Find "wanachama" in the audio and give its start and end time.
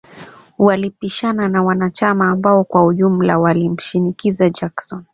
1.63-2.29